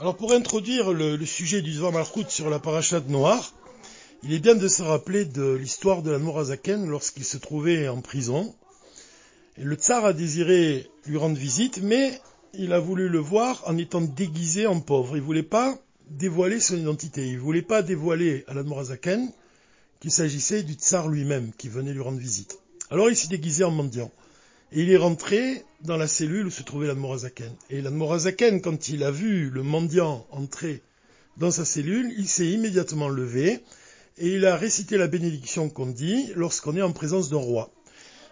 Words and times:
Alors 0.00 0.16
pour 0.16 0.32
introduire 0.32 0.92
le, 0.92 1.24
sujet 1.24 1.62
du 1.62 1.72
Dvar 1.72 1.92
Malchut 1.92 2.28
sur 2.28 2.50
la 2.50 2.58
parachate 2.58 3.08
noire, 3.08 3.54
il 4.24 4.32
est 4.32 4.40
bien 4.40 4.56
de 4.56 4.66
se 4.66 4.82
rappeler 4.82 5.24
de 5.24 5.52
l'histoire 5.52 6.02
de 6.02 6.10
la 6.10 6.18
lorsqu'il 6.18 7.24
se 7.24 7.36
trouvait 7.36 7.86
en 7.86 8.00
prison. 8.00 8.56
Le 9.56 9.76
tsar 9.76 10.04
a 10.04 10.12
désiré 10.12 10.90
lui 11.06 11.16
rendre 11.16 11.36
visite, 11.36 11.78
mais 11.80 12.20
il 12.54 12.72
a 12.72 12.80
voulu 12.80 13.08
le 13.08 13.20
voir 13.20 13.62
en 13.66 13.78
étant 13.78 14.00
déguisé 14.00 14.66
en 14.66 14.80
pauvre. 14.80 15.16
Il 15.16 15.22
voulait 15.22 15.44
pas 15.44 15.78
dévoiler 16.10 16.58
son 16.58 16.76
identité. 16.76 17.28
Il 17.28 17.38
voulait 17.38 17.62
pas 17.62 17.82
dévoiler 17.82 18.44
à 18.48 18.54
la 18.54 18.64
qu'il 20.00 20.10
s'agissait 20.10 20.64
du 20.64 20.72
tsar 20.72 21.06
lui-même 21.06 21.52
qui 21.56 21.68
venait 21.68 21.92
lui 21.92 22.02
rendre 22.02 22.18
visite. 22.18 22.58
Alors 22.90 23.10
il 23.10 23.16
s'est 23.16 23.28
déguisé 23.28 23.62
en 23.62 23.70
mendiant. 23.70 24.10
Et 24.76 24.82
il 24.82 24.90
est 24.90 24.96
rentré 24.96 25.64
dans 25.82 25.96
la 25.96 26.08
cellule 26.08 26.48
où 26.48 26.50
se 26.50 26.64
trouvait 26.64 26.88
l'Admorazaken. 26.88 27.52
Et 27.70 27.80
l'Admorazaken, 27.80 28.60
quand 28.60 28.88
il 28.88 29.04
a 29.04 29.12
vu 29.12 29.48
le 29.48 29.62
mendiant 29.62 30.26
entrer 30.32 30.82
dans 31.36 31.52
sa 31.52 31.64
cellule, 31.64 32.12
il 32.18 32.26
s'est 32.26 32.48
immédiatement 32.48 33.08
levé 33.08 33.60
et 34.18 34.34
il 34.34 34.44
a 34.44 34.56
récité 34.56 34.96
la 34.96 35.06
bénédiction 35.06 35.70
qu'on 35.70 35.86
dit 35.86 36.32
lorsqu'on 36.34 36.76
est 36.76 36.82
en 36.82 36.90
présence 36.90 37.30
d'un 37.30 37.36
roi. 37.36 37.70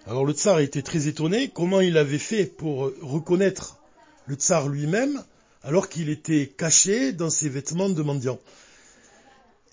Alors 0.05 0.25
le 0.25 0.33
tsar 0.33 0.59
été 0.59 0.83
très 0.83 1.07
étonné 1.07 1.49
comment 1.49 1.81
il 1.81 1.97
avait 1.97 2.19
fait 2.19 2.47
pour 2.47 2.91
reconnaître 3.01 3.79
le 4.27 4.35
tsar 4.35 4.69
lui-même 4.69 5.23
alors 5.63 5.89
qu'il 5.89 6.09
était 6.09 6.49
caché 6.49 7.13
dans 7.13 7.31
ses 7.31 7.51
vêtements 7.51 7.89
de 7.89 8.03
mendiant? 8.03 8.41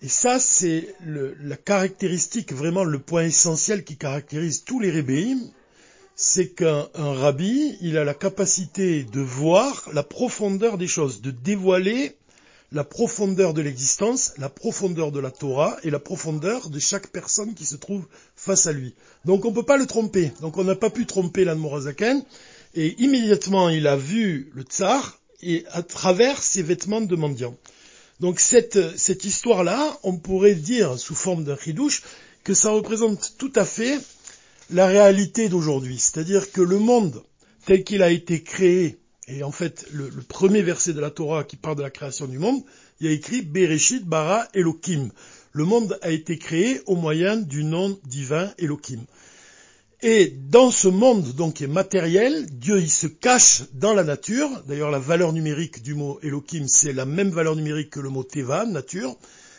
Et 0.03 0.08
ça, 0.08 0.39
c'est 0.39 0.94
la 1.03 1.58
caractéristique, 1.58 2.53
vraiment 2.53 2.83
le 2.83 2.99
point 2.99 3.23
essentiel 3.23 3.83
qui 3.83 3.97
caractérise 3.97 4.63
tous 4.63 4.80
les 4.80 4.91
rébéim, 4.91 5.39
c'est 6.22 6.50
qu'un 6.50 6.90
rabbi, 6.96 7.78
il 7.80 7.98
a 7.98 8.04
la 8.04 8.14
capacité 8.14 9.05
de 9.05 9.22
voir 9.22 9.88
la 9.94 10.04
profondeur 10.04 10.78
des 10.78 10.86
choses, 10.86 11.22
de 11.22 11.32
dévoiler 11.32 12.18
la 12.73 12.84
profondeur 12.84 13.54
de 13.54 13.62
l'existence, 13.62 14.34
la 14.38 14.50
profondeur 14.50 15.14
de 15.14 15.22
la 15.22 15.31
Torah 15.31 15.78
et 15.84 15.89
la 15.89 15.98
profondeur 15.98 16.70
de 16.70 16.78
chaque 16.78 17.08
personne 17.08 17.53
qui 17.53 17.64
se 17.64 17.78
trouve 17.78 18.06
face 18.36 18.67
à 18.67 18.73
lui. 18.73 18.95
Donc 19.23 19.45
on 19.45 19.52
ne 19.52 19.56
peut 19.56 19.64
pas 19.64 19.78
le 19.78 19.86
tromper. 19.86 20.34
Donc 20.42 20.58
on 20.58 20.66
n'a 20.66 20.76
pas 20.76 20.89
pu 20.89 21.06
tromper 21.06 21.45
l'Anmorazaken. 21.45 22.22
Et 22.76 23.02
immédiatement 23.02 23.70
il 23.70 23.88
a 23.88 23.95
vu 23.95 24.52
le 24.54 24.64
tsar 24.64 25.22
et 25.42 25.64
à 25.72 25.83
travers 25.83 26.44
ses 26.44 26.64
vêtements 26.64 27.00
de 27.00 27.16
mendiant. 27.16 27.56
Donc 28.20 28.42
cette, 28.42 28.98
cette 28.98 29.23
histoire-là, 29.23 29.98
on 30.04 30.17
pourrait 30.17 30.56
dire 30.56 31.00
sous 31.00 31.16
forme 31.16 31.45
d'un 31.45 31.58
chidouche 31.58 32.04
que 32.44 32.54
ça 32.54 32.72
représente 32.72 33.36
tout 33.38 33.54
à 33.56 33.64
fait 33.64 33.98
la 34.70 34.88
réalité 34.88 35.50
d'aujourd'hui. 35.50 35.98
C'est-à-dire 35.98 36.52
que 36.52 36.62
le 36.62 36.80
monde 36.80 37.23
tel 37.66 37.84
qu'il 37.84 38.02
a 38.02 38.09
été 38.09 38.42
créé, 38.42 38.98
et 39.28 39.44
en 39.44 39.52
fait 39.52 39.86
le, 39.94 40.09
premier 40.28 40.64
verset 40.64 40.94
de 40.94 41.00
la 41.00 41.11
Torah 41.11 41.44
qui 41.44 41.56
parle 41.56 41.78
de 41.78 41.84
la 41.84 41.92
création 41.92 42.26
du 42.26 42.39
monde, 42.39 42.64
il 43.00 43.08
y 43.08 43.09
a 43.09 43.14
écrit 43.14 43.42
Bereshit 43.42 44.03
bara 44.03 44.48
Elohim. 44.53 45.09
Le 45.52 45.66
monde 45.66 46.00
a 46.02 46.09
été 46.09 46.38
créé 46.38 46.81
au 46.88 46.95
moyen 46.95 47.38
du 47.38 47.64
nom 47.64 48.00
divin 48.06 48.52
Elohim. 48.58 49.06
Et 50.02 50.34
dans 50.50 50.72
ce 50.72 50.88
monde 50.88 51.36
donc 51.36 51.56
qui 51.56 51.66
est 51.66 51.67
matériel, 51.67 52.48
Dieu 52.48 52.80
il 52.80 52.89
se 52.89 53.08
cache 53.08 53.64
dans 53.73 53.94
la 53.94 54.04
nature. 54.04 54.50
D'ailleurs 54.67 54.92
la 54.92 55.00
valeur 55.00 55.33
numérique 55.33 55.83
du 55.83 55.94
mot 55.94 56.20
Elohim 56.23 56.67
c'est 56.67 56.94
la 56.94 57.06
même 57.06 57.30
valeur 57.30 57.56
numérique 57.56 57.92
que 57.92 58.00
le 58.00 58.09
mot 58.09 58.23
Teva, 58.23 58.66
nature. 58.66 59.16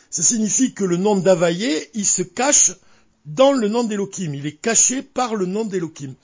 Ça 0.09 0.23
signifie 0.23 0.73
que 0.73 0.83
le 0.83 0.97
nom 0.97 1.15
d'Availlé, 1.15 1.89
il 1.93 2.05
se 2.05 2.23
cache 2.23 2.73
dans 3.25 3.51
le 3.51 3.67
nom 3.67 3.83
d'Elohim. 3.83 4.33
Il 4.33 4.45
est 4.45 4.59
caché 4.59 5.01
par 5.01 5.35
le 5.35 5.45
nom 5.45 5.65
d'Elohim. 5.65 6.15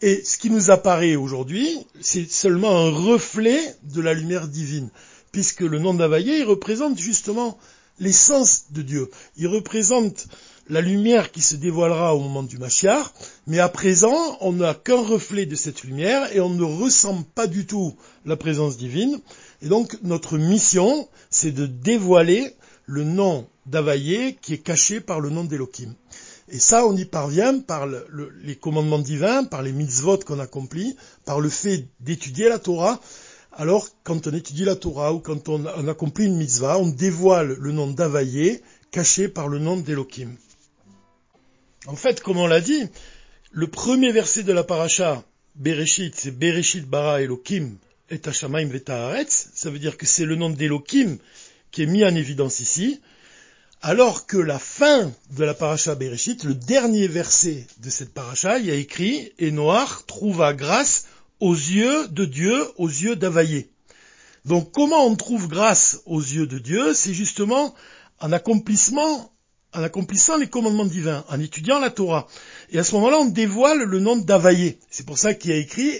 Et 0.00 0.22
ce 0.24 0.38
qui 0.38 0.50
nous 0.50 0.70
apparaît 0.70 1.16
aujourd'hui, 1.16 1.68
c'est 2.00 2.30
seulement 2.30 2.70
un 2.70 2.90
reflet 2.90 3.76
de 3.82 4.00
la 4.00 4.14
lumière 4.14 4.46
divine, 4.46 4.90
puisque 5.32 5.62
le 5.62 5.78
nom 5.80 5.92
d'Availlé, 5.92 6.38
il 6.38 6.44
représente 6.44 6.98
justement 6.98 7.58
l'essence 7.98 8.66
de 8.70 8.82
Dieu. 8.82 9.10
Il 9.36 9.48
représente 9.48 10.28
la 10.68 10.80
lumière 10.80 11.32
qui 11.32 11.40
se 11.40 11.56
dévoilera 11.56 12.14
au 12.14 12.20
moment 12.20 12.42
du 12.42 12.58
Machiar, 12.58 13.12
mais 13.46 13.58
à 13.58 13.68
présent, 13.68 14.36
on 14.40 14.52
n'a 14.52 14.74
qu'un 14.74 15.02
reflet 15.02 15.46
de 15.46 15.56
cette 15.56 15.82
lumière 15.82 16.32
et 16.34 16.40
on 16.40 16.50
ne 16.50 16.62
ressent 16.62 17.24
pas 17.34 17.46
du 17.46 17.66
tout 17.66 17.96
la 18.24 18.36
présence 18.36 18.76
divine. 18.76 19.18
Et 19.62 19.68
donc, 19.68 19.98
notre 20.02 20.38
mission, 20.38 21.08
c'est 21.30 21.52
de 21.52 21.66
dévoiler 21.66 22.54
le 22.88 23.04
nom 23.04 23.46
d'Availlé 23.66 24.38
qui 24.40 24.54
est 24.54 24.58
caché 24.58 25.00
par 25.00 25.20
le 25.20 25.28
nom 25.28 25.44
d'Elohim. 25.44 25.94
Et 26.48 26.58
ça, 26.58 26.86
on 26.86 26.96
y 26.96 27.04
parvient 27.04 27.60
par 27.60 27.86
le, 27.86 28.06
le, 28.08 28.32
les 28.42 28.56
commandements 28.56 28.98
divins, 28.98 29.44
par 29.44 29.62
les 29.62 29.72
mitzvot 29.72 30.18
qu'on 30.18 30.38
accomplit, 30.38 30.96
par 31.26 31.38
le 31.40 31.50
fait 31.50 31.86
d'étudier 32.00 32.48
la 32.48 32.58
Torah. 32.58 32.98
Alors, 33.52 33.88
quand 34.04 34.26
on 34.26 34.32
étudie 34.32 34.64
la 34.64 34.74
Torah 34.74 35.12
ou 35.12 35.18
quand 35.18 35.50
on, 35.50 35.66
accomplit 35.86 36.24
une 36.24 36.38
mitzvah, 36.38 36.78
on 36.78 36.88
dévoile 36.88 37.56
le 37.60 37.72
nom 37.72 37.88
d'Availlé 37.88 38.62
caché 38.90 39.28
par 39.28 39.48
le 39.48 39.58
nom 39.58 39.76
d'Elohim. 39.76 40.34
En 41.86 41.96
fait, 41.96 42.22
comme 42.22 42.38
on 42.38 42.46
l'a 42.46 42.62
dit, 42.62 42.84
le 43.50 43.66
premier 43.66 44.12
verset 44.12 44.44
de 44.44 44.52
la 44.52 44.64
paracha, 44.64 45.22
Bereshit, 45.56 46.14
c'est 46.16 46.30
Bereshit 46.30 46.86
bara 46.86 47.20
Elohim 47.20 47.76
et 48.08 48.20
Hashamaim 48.24 48.68
vetaharetz. 48.68 49.50
Ça 49.52 49.68
veut 49.68 49.78
dire 49.78 49.98
que 49.98 50.06
c'est 50.06 50.24
le 50.24 50.36
nom 50.36 50.48
d'Elohim 50.48 51.18
qui 51.70 51.82
est 51.82 51.86
mis 51.86 52.04
en 52.04 52.14
évidence 52.14 52.60
ici. 52.60 53.00
Alors 53.80 54.26
que 54.26 54.36
la 54.36 54.58
fin 54.58 55.12
de 55.30 55.44
la 55.44 55.54
paracha 55.54 55.94
Bereshit, 55.94 56.42
le 56.44 56.54
dernier 56.54 57.06
verset 57.06 57.66
de 57.78 57.90
cette 57.90 58.12
paracha, 58.12 58.58
il 58.58 58.66
y 58.66 58.70
a 58.70 58.74
écrit 58.74 59.32
Et 59.38 59.52
Noir 59.52 60.04
trouva 60.06 60.52
grâce 60.52 61.06
aux 61.38 61.54
yeux 61.54 62.08
de 62.08 62.24
Dieu, 62.24 62.56
aux 62.76 62.88
yeux 62.88 63.14
d'Availlé. 63.14 63.70
Donc 64.44 64.72
comment 64.72 65.06
on 65.06 65.14
trouve 65.14 65.46
grâce 65.46 66.00
aux 66.06 66.20
yeux 66.20 66.46
de 66.46 66.58
Dieu? 66.58 66.92
C'est 66.94 67.14
justement 67.14 67.74
en 68.20 68.32
en 69.74 69.82
accomplissant 69.82 70.36
les 70.38 70.48
commandements 70.48 70.84
divins, 70.84 71.24
en 71.28 71.38
étudiant 71.38 71.78
la 71.78 71.90
Torah. 71.90 72.26
Et 72.70 72.78
à 72.78 72.84
ce 72.84 72.94
moment-là, 72.94 73.18
on 73.18 73.26
dévoile 73.26 73.82
le 73.82 74.00
nom 74.00 74.16
d'Availlé. 74.16 74.78
C'est 74.90 75.06
pour 75.06 75.18
ça 75.18 75.34
qu'il 75.34 75.50
y 75.50 75.54
a 75.54 75.58
écrit 75.58 75.92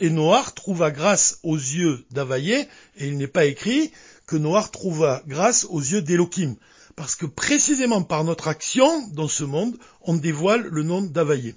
et, 0.00 0.10
Noir 0.10 0.54
trouva 0.54 0.90
grâce 0.90 1.40
aux 1.42 1.56
yeux 1.56 2.06
d'Availlé, 2.10 2.68
et 2.96 3.08
il 3.08 3.16
n'est 3.16 3.26
pas 3.26 3.44
écrit 3.44 3.90
que 4.26 4.36
Noir 4.36 4.70
trouva 4.70 5.22
grâce 5.26 5.64
aux 5.70 5.80
yeux 5.80 6.02
d'Elohim. 6.02 6.56
Parce 6.96 7.14
que 7.14 7.26
précisément 7.26 8.02
par 8.02 8.24
notre 8.24 8.48
action 8.48 9.06
dans 9.08 9.28
ce 9.28 9.44
monde, 9.44 9.76
on 10.02 10.14
dévoile 10.14 10.62
le 10.62 10.82
nom 10.82 11.02
d'Availlé. 11.02 11.54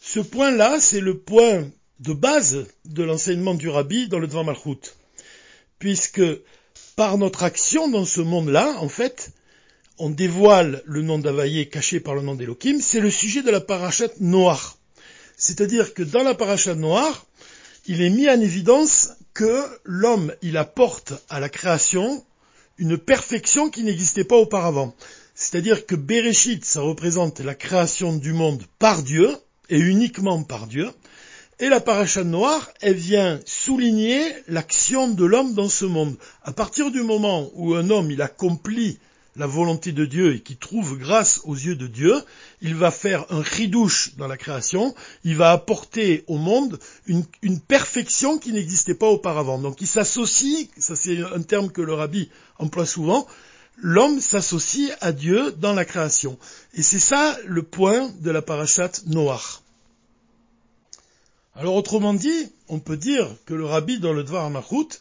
Ce 0.00 0.20
point-là, 0.20 0.80
c'est 0.80 1.00
le 1.00 1.18
point 1.18 1.70
de 2.00 2.12
base 2.12 2.66
de 2.84 3.02
l'enseignement 3.02 3.54
du 3.54 3.68
Rabbi 3.68 4.08
dans 4.08 4.18
le 4.18 4.26
Dvar 4.26 4.44
Malchut. 4.44 4.96
Puisque 5.78 6.22
par 6.96 7.16
notre 7.16 7.44
action 7.44 7.88
dans 7.88 8.04
ce 8.04 8.20
monde-là, 8.20 8.74
en 8.78 8.88
fait, 8.88 9.32
on 9.98 10.10
dévoile 10.10 10.82
le 10.84 11.02
nom 11.02 11.18
d'Availlé 11.18 11.68
caché 11.68 12.00
par 12.00 12.14
le 12.14 12.22
nom 12.22 12.34
d'Elohim, 12.34 12.80
c'est 12.80 13.00
le 13.00 13.10
sujet 13.10 13.42
de 13.42 13.50
la 13.50 13.60
parachate 13.60 14.18
noire. 14.20 14.78
C'est-à-dire 15.36 15.94
que 15.94 16.02
dans 16.02 16.22
la 16.22 16.34
parachate 16.34 16.76
noire, 16.76 17.26
il 17.86 18.02
est 18.02 18.10
mis 18.10 18.28
en 18.28 18.40
évidence 18.40 19.10
que 19.34 19.64
l'homme, 19.84 20.32
il 20.42 20.56
apporte 20.56 21.14
à 21.28 21.40
la 21.40 21.48
création 21.48 22.24
une 22.78 22.98
perfection 22.98 23.70
qui 23.70 23.82
n'existait 23.82 24.24
pas 24.24 24.36
auparavant. 24.36 24.94
C'est-à-dire 25.34 25.86
que 25.86 25.94
Bereshit, 25.94 26.64
ça 26.64 26.80
représente 26.80 27.40
la 27.40 27.54
création 27.54 28.16
du 28.16 28.32
monde 28.32 28.62
par 28.78 29.02
Dieu, 29.02 29.30
et 29.70 29.78
uniquement 29.78 30.42
par 30.42 30.66
Dieu, 30.66 30.90
et 31.60 31.68
la 31.68 31.80
paracha 31.80 32.24
noire, 32.24 32.70
elle 32.80 32.94
vient 32.94 33.38
souligner 33.44 34.32
l'action 34.48 35.08
de 35.08 35.24
l'homme 35.24 35.54
dans 35.54 35.68
ce 35.68 35.84
monde. 35.84 36.16
À 36.42 36.52
partir 36.52 36.90
du 36.90 37.02
moment 37.02 37.50
où 37.54 37.74
un 37.74 37.90
homme, 37.90 38.10
il 38.10 38.22
accomplit 38.22 38.98
la 39.36 39.46
volonté 39.46 39.92
de 39.92 40.04
Dieu 40.04 40.34
et 40.34 40.40
qui 40.40 40.56
trouve 40.56 40.98
grâce 40.98 41.40
aux 41.44 41.54
yeux 41.54 41.76
de 41.76 41.86
Dieu, 41.86 42.14
il 42.60 42.74
va 42.74 42.90
faire 42.90 43.26
un 43.30 43.40
ridouche 43.40 44.14
dans 44.16 44.26
la 44.26 44.36
création, 44.36 44.94
il 45.24 45.36
va 45.36 45.52
apporter 45.52 46.24
au 46.26 46.36
monde 46.36 46.78
une, 47.06 47.24
perfection 47.60 48.38
qui 48.38 48.52
n'existait 48.52 48.94
pas 48.94 49.08
auparavant. 49.08 49.58
Donc 49.58 49.80
il 49.80 49.86
s'associe, 49.86 50.68
ça 50.76 50.96
c'est 50.96 51.22
un 51.22 51.42
terme 51.42 51.70
que 51.70 51.80
le 51.80 51.94
rabbi 51.94 52.28
emploie 52.58 52.86
souvent, 52.86 53.26
l'homme 53.78 54.20
s'associe 54.20 54.90
à 55.00 55.12
Dieu 55.12 55.52
dans 55.52 55.74
la 55.74 55.84
création. 55.84 56.38
Et 56.74 56.82
c'est 56.82 56.98
ça 56.98 57.36
le 57.46 57.62
point 57.62 58.10
de 58.20 58.30
la 58.30 58.42
parachate 58.42 59.04
noire. 59.06 59.62
Alors 61.54 61.74
autrement 61.74 62.14
dit, 62.14 62.52
on 62.68 62.78
peut 62.78 62.96
dire 62.96 63.28
que 63.46 63.54
le 63.54 63.66
rabbi 63.66 64.00
dans 64.00 64.12
le 64.12 64.24
Dvar 64.24 64.48
Malchut, 64.50 65.00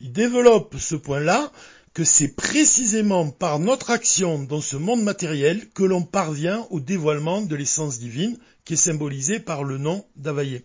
il 0.00 0.12
développe 0.12 0.76
ce 0.78 0.96
point-là, 0.96 1.52
que 1.94 2.04
c'est 2.04 2.28
précisément 2.28 3.30
par 3.30 3.58
notre 3.58 3.90
action 3.90 4.42
dans 4.42 4.62
ce 4.62 4.76
monde 4.76 5.02
matériel 5.02 5.68
que 5.70 5.82
l'on 5.82 6.02
parvient 6.02 6.66
au 6.70 6.80
dévoilement 6.80 7.42
de 7.42 7.54
l'essence 7.54 7.98
divine 7.98 8.38
qui 8.64 8.74
est 8.74 8.76
symbolisée 8.76 9.40
par 9.40 9.62
le 9.62 9.76
nom 9.76 10.04
d'Availlé. 10.16 10.64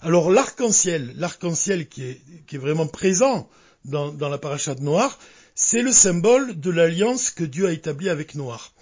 Alors 0.00 0.30
l'arc-en-ciel, 0.30 1.14
l'arc-en-ciel 1.16 1.88
qui 1.88 2.02
est, 2.02 2.58
vraiment 2.58 2.86
présent 2.86 3.48
dans, 3.84 4.12
la 4.28 4.38
parachate 4.38 4.80
noire, 4.80 5.18
c'est 5.54 5.82
le 5.82 5.92
symbole 5.92 6.58
de 6.58 6.70
l'alliance 6.70 7.30
que 7.30 7.44
Dieu 7.44 7.66
a 7.66 7.72
établie 7.72 8.08
avec 8.08 8.34
Noir. 8.34 8.74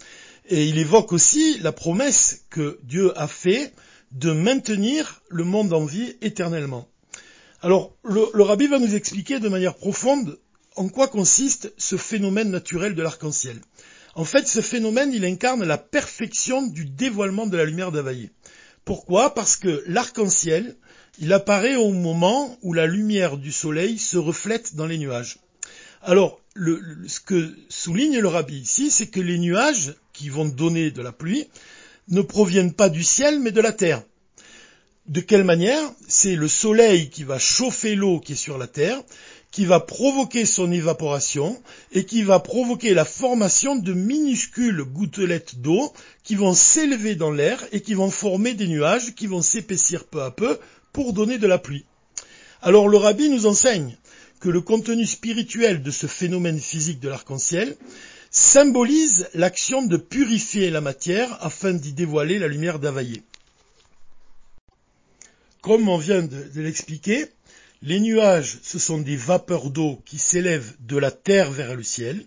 Et 0.49 0.67
il 0.67 0.79
évoque 0.79 1.13
aussi 1.13 1.59
la 1.61 1.73
promesse 1.73 2.45
que 2.51 2.81
Dieu 2.83 3.19
a 3.19 3.29
faite 3.29 3.75
de 4.13 4.33
maintenir 4.33 5.23
le 5.29 5.45
monde 5.45 5.73
en 5.73 5.85
vie 5.85 6.17
éternellement. 6.21 6.89
Alors, 7.63 7.97
le, 8.05 8.27
le 8.35 8.43
rabbi 8.43 8.67
va 8.67 8.79
nous 8.79 8.95
expliquer 8.95 9.41
de 9.41 9.49
manière 9.49 9.75
profonde 9.75 10.39
en 10.77 10.89
quoi 10.89 11.09
consiste 11.09 11.73
ce 11.79 11.97
phénomène 11.97 12.51
naturel 12.51 12.95
de 12.95 13.03
l'arc-en-ciel? 13.03 13.61
En 14.15 14.25
fait, 14.25 14.47
ce 14.47 14.61
phénomène, 14.61 15.13
il 15.13 15.25
incarne 15.25 15.65
la 15.65 15.79
perfection 15.79 16.63
du 16.63 16.85
dévoilement 16.85 17.47
de 17.47 17.57
la 17.57 17.65
lumière 17.65 17.93
d'Availlé. 17.93 18.31
Pourquoi? 18.85 19.35
Parce 19.35 19.57
que 19.57 19.83
l'arc-en-ciel, 19.87 20.77
il 21.19 21.33
apparaît 21.33 21.77
au 21.77 21.91
moment 21.91 22.57
où 22.63 22.73
la 22.73 22.87
lumière 22.87 23.37
du 23.37 23.51
soleil 23.51 23.99
se 23.99 24.17
reflète 24.17 24.77
dans 24.77 24.87
les 24.87 24.99
nuages. 24.99 25.39
Alors, 26.03 26.41
ce 26.57 27.21
que 27.21 27.57
souligne 27.69 28.19
le 28.19 28.29
rabbi 28.29 28.57
ici, 28.59 28.91
c'est 28.91 29.07
que 29.07 29.21
les 29.21 29.39
nuages 29.39 29.95
qui 30.13 30.29
vont 30.29 30.45
donner 30.45 30.91
de 30.91 31.03
la 31.03 31.13
pluie 31.13 31.49
ne 32.09 32.21
proviennent 32.21 32.75
pas 32.75 32.89
du 32.89 33.03
ciel, 33.03 33.41
mais 33.41 33.53
de 33.53 33.61
la 33.61 33.73
terre. 33.73 34.03
De 35.07 35.21
quelle 35.21 35.45
manière? 35.45 35.83
C'est 36.07 36.37
le 36.37 36.49
soleil 36.49 37.11
qui 37.11 37.25
va 37.25 37.39
chauffer 37.39 37.95
l'eau 37.95 38.21
qui 38.21 38.33
est 38.33 38.37
sur 38.37 38.59
la 38.59 38.67
terre, 38.67 39.03
qui 39.55 39.67
va 39.67 39.79
provoquer 39.79 40.47
son 40.47 40.73
évaporation 40.73 41.63
et 41.93 42.05
qui 42.05 42.23
va 42.25 42.41
provoquer 42.41 42.93
la 42.93 43.05
formation 43.05 43.77
de 43.77 43.93
minuscules 43.93 44.83
gouttelettes 44.83 45.61
d'eau 45.61 45.93
qui 46.25 46.35
vont 46.35 46.55
s'élever 46.55 47.15
dans 47.15 47.31
l'air 47.31 47.65
et 47.71 47.81
qui 47.81 47.95
vont 47.95 48.11
former 48.11 48.55
des 48.55 48.67
nuages 48.67 49.15
qui 49.15 49.29
vont 49.29 49.43
s'épaissir 49.43 50.07
peu 50.07 50.23
à 50.23 50.33
peu 50.33 50.59
pour 50.93 51.13
donner 51.13 51.39
de 51.39 51.47
la 51.47 51.59
pluie. 51.59 51.85
Alors 52.63 52.89
le 52.89 52.97
rabbi 52.97 53.29
nous 53.29 53.47
enseigne 53.47 53.97
que 54.41 54.49
le 54.49 54.61
contenu 54.61 55.07
spirituel 55.07 55.85
de 55.85 55.93
ce 55.93 56.09
phénomène 56.09 56.59
physique 56.59 56.99
de 56.99 57.09
l'arc-en-ciel 57.09 57.77
symbolise 58.33 59.29
l'action 59.35 59.83
de 59.83 59.97
purifier 59.97 60.71
la 60.71 60.81
matière 60.81 61.39
afin 61.41 61.75
d'y 61.75 61.93
dévoiler 61.93 62.41
la 62.41 62.49
lumière 62.49 62.81
d'Availlé. 62.81 63.23
Comme 65.61 65.89
on 65.89 65.97
vient 65.97 66.23
de, 66.23 66.43
de 66.53 66.61
l'expliquer, 66.61 67.27
les 67.85 68.01
nuages, 68.01 68.59
ce 68.63 68.79
sont 68.79 68.99
des 68.99 69.17
vapeurs 69.17 69.69
d'eau 69.69 70.01
qui 70.07 70.19
s'élèvent 70.19 70.73
de 70.81 70.97
la 70.97 71.11
terre 71.11 71.51
vers 71.51 71.75
le 71.75 71.83
ciel. 71.83 72.25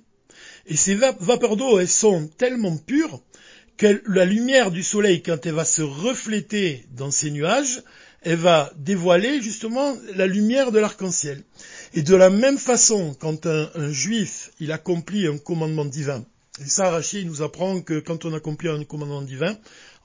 Et 0.67 0.75
ces 0.75 0.93
vapeurs 0.93 1.57
d'eau, 1.57 1.79
elles 1.79 1.87
sont 1.87 2.27
tellement 2.37 2.77
pures 2.77 3.21
que 3.75 4.01
la 4.05 4.25
lumière 4.25 4.69
du 4.69 4.83
soleil, 4.83 5.23
quand 5.23 5.43
elle 5.47 5.55
va 5.55 5.65
se 5.65 5.81
refléter 5.81 6.85
dans 6.91 7.09
ces 7.09 7.31
nuages, 7.31 7.81
elle 8.21 8.37
va 8.37 8.71
dévoiler 8.77 9.41
justement 9.41 9.95
la 10.15 10.27
lumière 10.27 10.71
de 10.71 10.77
l'arc-en-ciel. 10.77 11.41
Et 11.95 12.03
de 12.03 12.15
la 12.15 12.29
même 12.29 12.59
façon, 12.59 13.15
quand 13.19 13.47
un, 13.47 13.91
juif, 13.91 14.51
il 14.59 14.71
accomplit 14.71 15.25
un 15.25 15.39
commandement 15.39 15.85
divin, 15.85 16.23
et 16.59 16.67
ça, 16.67 16.89
Rachid 16.89 17.27
nous 17.27 17.41
apprend 17.41 17.81
que 17.81 17.99
quand 17.99 18.25
on 18.25 18.33
accomplit 18.33 18.69
un 18.69 18.83
commandement 18.83 19.21
divin, 19.21 19.55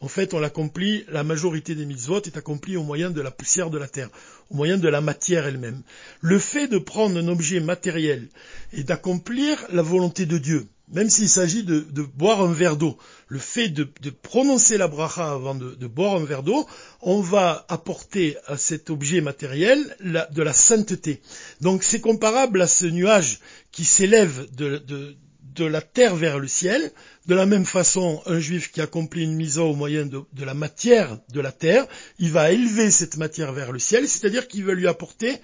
en 0.01 0.09
fait, 0.09 0.35
on 0.35 0.41
l'accomplit, 0.41 1.05
la 1.09 1.25
majorité 1.25 1.75
des 1.75 1.87
mitzvot 1.87 2.21
est 2.23 2.37
accomplie 2.37 2.77
au 2.77 2.83
moyen 2.83 3.11
de 3.11 3.21
la 3.21 3.31
poussière 3.31 3.71
de 3.71 3.79
la 3.79 3.89
terre, 3.89 4.11
au 4.51 4.57
moyen 4.57 4.77
de 4.77 4.89
la 4.89 5.01
matière 5.01 5.47
elle-même. 5.47 5.83
Le 6.21 6.39
fait 6.39 6.67
de 6.67 6.79
prendre 6.79 7.17
un 7.19 7.29
objet 7.29 7.61
matériel 7.61 8.29
et 8.73 8.83
d'accomplir 8.83 9.65
la 9.73 9.83
volonté 9.83 10.27
de 10.27 10.39
Dieu, 10.39 10.67
même 10.93 11.09
s'il 11.09 11.29
s'agit 11.29 11.63
de, 11.63 11.87
boire 12.17 12.43
un 12.43 12.53
verre 12.53 12.77
d'eau, 12.77 12.99
le 13.29 13.39
fait 13.39 13.69
de, 13.69 13.89
prononcer 14.11 14.77
la 14.77 14.89
bracha 14.89 15.33
avant 15.33 15.55
de, 15.55 15.87
boire 15.87 16.17
un 16.17 16.25
verre 16.25 16.43
d'eau, 16.43 16.67
on 17.01 17.21
va 17.21 17.65
apporter 17.69 18.37
à 18.47 18.59
cet 18.59 18.91
objet 18.91 19.21
matériel 19.21 19.97
de 20.01 20.43
la 20.43 20.53
sainteté. 20.53 21.23
Donc 21.61 21.83
c'est 21.83 22.01
comparable 22.01 22.61
à 22.61 22.67
ce 22.67 22.87
nuage 22.87 23.41
qui 23.71 23.85
s'élève 23.85 24.49
de, 24.55 25.17
de 25.55 25.65
la 25.65 25.81
terre 25.81 26.17
vers 26.17 26.39
le 26.39 26.49
ciel. 26.49 26.93
De 27.27 27.35
la 27.35 27.47
même 27.47 27.67
façon, 27.67 28.23
un 28.27 28.41
juif 28.41 28.73
qui 28.73 28.81
accomplit 28.81 29.25
une 29.25 29.35
mise 29.35 29.59
au 29.59 29.75
moyen 29.75 30.07
de, 30.07 30.25
la 30.45 30.55
matière 30.55 31.19
de 31.33 31.41
la 31.41 31.53
terre, 31.53 31.87
il 32.19 32.31
va 32.31 32.51
élever 32.51 32.91
cette 32.91 33.17
matière 33.17 33.53
vers 33.53 33.73
le 33.73 33.79
ciel, 33.79 34.09
c'est-à-dire 34.09 34.49
qu'il 34.49 34.65
va 34.65 34.75
lui 34.75 34.89
apporter 34.89 35.39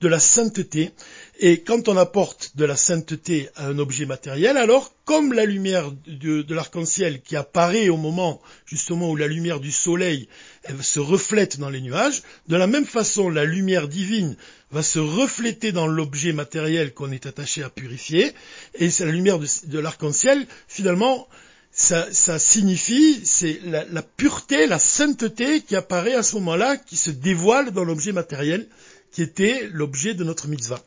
de 0.00 0.08
la 0.08 0.18
sainteté. 0.18 0.90
Et 1.42 1.62
quand 1.62 1.88
on 1.88 1.96
apporte 1.96 2.54
de 2.56 2.66
la 2.66 2.76
sainteté 2.76 3.48
à 3.56 3.68
un 3.68 3.78
objet 3.78 4.04
matériel, 4.04 4.58
alors 4.58 4.92
comme 5.06 5.32
la 5.32 5.46
lumière 5.46 5.90
de, 6.06 6.44
l'arc-en-ciel 6.54 7.22
qui 7.22 7.34
apparaît 7.34 7.88
au 7.88 7.96
moment 7.96 8.42
justement 8.66 9.10
où 9.10 9.16
la 9.16 9.26
lumière 9.26 9.58
du 9.58 9.72
soleil 9.72 10.28
se 10.82 11.00
reflète 11.00 11.58
dans 11.58 11.70
les 11.70 11.80
nuages, 11.80 12.22
de 12.48 12.56
la 12.56 12.66
même 12.66 12.84
façon 12.84 13.30
la 13.30 13.46
lumière 13.46 13.88
divine 13.88 14.36
va 14.70 14.82
se 14.82 14.98
refléter 14.98 15.72
dans 15.72 15.86
l'objet 15.86 16.34
matériel 16.34 16.92
qu'on 16.92 17.10
est 17.10 17.24
attaché 17.24 17.62
à 17.62 17.70
purifier, 17.70 18.34
et 18.74 18.90
c'est 18.90 19.06
la 19.06 19.12
lumière 19.12 19.38
de, 19.38 19.78
l'arc-en-ciel, 19.78 20.46
finalement, 20.68 21.26
ça, 21.72 22.06
signifie, 22.38 23.18
c'est 23.24 23.60
la, 23.64 24.02
pureté, 24.02 24.66
la 24.66 24.78
sainteté 24.78 25.62
qui 25.62 25.74
apparaît 25.74 26.14
à 26.14 26.22
ce 26.22 26.34
moment-là, 26.34 26.76
qui 26.76 26.98
se 26.98 27.10
dévoile 27.10 27.70
dans 27.70 27.84
l'objet 27.84 28.12
matériel, 28.12 28.68
qui 29.10 29.22
était 29.22 29.70
l'objet 29.72 30.12
de 30.12 30.22
notre 30.22 30.46
mitzvah. 30.46 30.84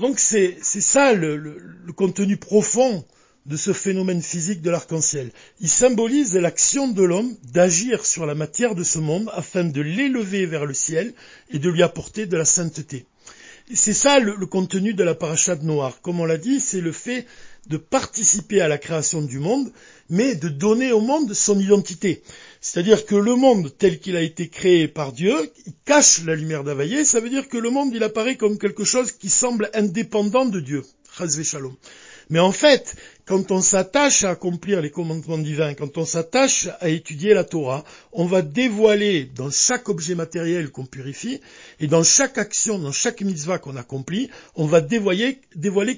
Donc 0.00 0.18
c'est 0.18 0.56
ça 0.62 1.12
le, 1.12 1.60
contenu 1.94 2.38
profond 2.38 3.04
de 3.44 3.56
ce 3.56 3.74
phénomène 3.74 4.22
physique 4.22 4.62
de 4.62 4.70
l'arc-en-ciel. 4.70 5.30
Il 5.60 5.68
symbolise 5.68 6.34
l'action 6.36 6.88
de 6.88 7.02
l'homme 7.02 7.36
d'agir 7.52 8.06
sur 8.06 8.24
la 8.24 8.34
matière 8.34 8.74
de 8.74 8.82
ce 8.82 8.98
monde 8.98 9.30
afin 9.34 9.62
de 9.62 9.80
l'élever 9.82 10.46
vers 10.46 10.64
le 10.64 10.72
ciel 10.72 11.12
et 11.50 11.58
de 11.58 11.68
lui 11.68 11.82
apporter 11.82 12.24
de 12.24 12.36
la 12.38 12.46
sainteté. 12.46 13.04
C'est 13.72 13.94
ça 13.94 14.18
le, 14.18 14.34
contenu 14.46 14.94
de 14.94 15.04
la 15.04 15.14
parachate 15.14 15.62
noire. 15.62 16.00
Comme 16.02 16.20
on 16.20 16.24
l'a 16.24 16.36
dit, 16.36 16.60
c'est 16.60 16.80
le 16.80 16.92
fait 16.92 17.26
de 17.68 17.76
participer 17.76 18.60
à 18.60 18.68
la 18.68 18.78
création 18.78 19.22
du 19.22 19.38
monde, 19.38 19.70
mais 20.08 20.34
de 20.34 20.48
donner 20.48 20.92
au 20.92 21.00
monde 21.00 21.34
son 21.34 21.58
identité. 21.58 22.22
C'est-à-dire 22.60 23.06
que 23.06 23.14
le 23.14 23.36
monde 23.36 23.72
tel 23.76 24.00
qu'il 24.00 24.16
a 24.16 24.22
été 24.22 24.48
créé 24.48 24.88
par 24.88 25.12
Dieu, 25.12 25.34
il 25.66 25.72
cache 25.84 26.24
la 26.24 26.34
lumière 26.34 26.64
d'Availlé, 26.64 27.04
ça 27.04 27.20
veut 27.20 27.30
dire 27.30 27.48
que 27.48 27.58
le 27.58 27.70
monde 27.70 27.92
il 27.94 28.02
apparaît 28.02 28.36
comme 28.36 28.58
quelque 28.58 28.84
chose 28.84 29.12
qui 29.12 29.28
semble 29.28 29.70
indépendant 29.74 30.46
de 30.46 30.60
Dieu. 30.60 30.84
Mais 32.30 32.38
en 32.38 32.52
fait, 32.52 32.96
quand 33.30 33.52
on 33.52 33.62
s'attache 33.62 34.24
à 34.24 34.30
accomplir 34.30 34.80
les 34.80 34.90
commandements 34.90 35.38
divins, 35.38 35.74
quand 35.74 35.96
on 35.98 36.04
s'attache 36.04 36.68
à 36.80 36.88
étudier 36.88 37.32
la 37.32 37.44
Torah, 37.44 37.84
on 38.10 38.26
va 38.26 38.42
dévoiler 38.42 39.30
dans 39.36 39.52
chaque 39.52 39.88
objet 39.88 40.16
matériel 40.16 40.72
qu'on 40.72 40.84
purifie 40.84 41.40
et 41.78 41.86
dans 41.86 42.02
chaque 42.02 42.38
action, 42.38 42.80
dans 42.80 42.90
chaque 42.90 43.20
mitzvah 43.20 43.60
qu'on 43.60 43.76
accomplit, 43.76 44.30
on 44.56 44.66
va 44.66 44.80
dévoiler, 44.80 45.38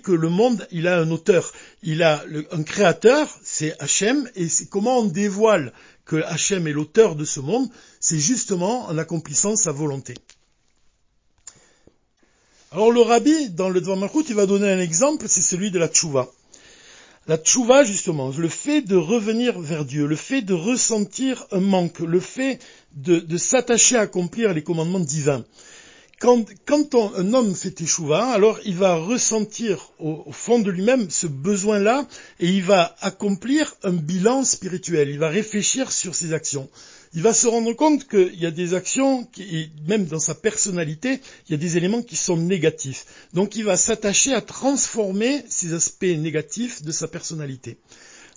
que 0.03 0.13
le 0.13 0.29
monde, 0.29 0.69
il 0.73 0.87
a 0.87 0.99
un 0.99 1.11
auteur, 1.11 1.55
il 1.83 2.03
a 2.03 2.23
un 2.51 2.63
créateur, 2.65 3.27
c'est 3.43 3.81
Hachem, 3.81 4.29
et 4.37 4.49
comment 4.69 4.99
on 4.99 5.07
dévoile 5.07 5.73
que 6.05 6.17
Hachem 6.17 6.67
est 6.67 6.73
l'auteur 6.73 7.17
de 7.17 7.25
ce 7.25 7.41
monde, 7.41 7.71
c'est 7.99 8.19
justement 8.19 8.85
en 8.89 8.99
accomplissant 8.99 9.57
sa 9.57 9.73
volonté. 9.73 10.13
Alors 12.73 12.93
le 12.93 13.01
rabbi, 13.01 13.49
dans 13.49 13.71
le 13.71 13.81
Dvar 13.81 13.97
il 14.29 14.35
va 14.35 14.45
donner 14.45 14.71
un 14.71 14.81
exemple, 14.81 15.25
c'est 15.29 15.41
celui 15.41 15.71
de 15.71 15.79
la 15.79 15.89
tchouva. 15.89 16.29
La 17.29 17.39
tchouva, 17.39 17.85
justement, 17.85 18.33
le 18.37 18.49
fait 18.49 18.83
de 18.83 18.97
revenir 18.97 19.61
vers 19.61 19.85
Dieu, 19.85 20.07
le 20.07 20.17
fait 20.17 20.43
de 20.43 20.55
ressentir 20.55 21.47
un 21.53 21.61
manque, 21.61 22.01
le 22.01 22.19
fait 22.19 22.59
de, 22.97 23.37
s'attacher 23.37 23.97
à 23.97 24.01
accomplir 24.01 24.53
les 24.53 24.65
commandements 24.65 24.99
divins. 24.99 25.45
Quand, 26.19 26.95
un 27.17 27.33
homme 27.33 27.55
fait 27.55 27.81
échouva, 27.81 28.27
alors 28.27 28.59
il 28.65 28.75
va 28.77 28.97
ressentir 28.97 29.91
au, 30.01 30.25
au 30.27 30.33
fond 30.33 30.59
de 30.59 30.71
lui-même 30.71 31.11
ce 31.11 31.29
besoin-là 31.29 32.07
et 32.41 32.49
il 32.49 32.65
va 32.65 32.97
accomplir 33.01 33.75
un 33.85 33.93
bilan 33.93 34.45
spirituel. 34.45 35.09
Il 35.09 35.19
va 35.21 35.29
réfléchir 35.29 35.93
sur 35.93 36.17
ses 36.17 36.33
actions 36.33 36.69
il 37.15 37.23
va 37.23 37.35
se 37.35 37.47
rendre 37.47 37.73
compte 37.75 38.09
qu'il 38.09 38.41
y 38.41 38.47
a 38.47 38.51
des 38.51 38.75
actions, 38.75 39.25
qui, 39.25 39.71
même 39.87 40.07
dans 40.07 40.19
sa 40.19 40.35
personnalité, 40.35 41.21
il 41.47 41.53
y 41.53 41.55
a 41.55 41.59
des 41.59 41.77
éléments 41.77 42.03
qui 42.03 42.17
sont 42.17 42.37
négatifs. 42.37 43.05
Donc 43.35 43.57
il 43.57 43.65
va 43.65 43.77
s'attacher 43.77 44.33
à 44.33 44.41
transformer 44.41 45.45
ces 45.49 45.75
aspects 45.75 46.05
négatifs 46.05 46.83
de 46.83 46.91
sa 46.91 47.09
personnalité. 47.09 47.77